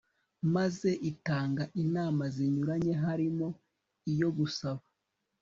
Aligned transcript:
maze 0.55 0.89
itanga 1.11 1.63
inama 1.83 2.23
zinyuranye 2.35 2.93
harimo 3.03 3.47
iyo 4.11 4.29
gusaba 4.37 4.83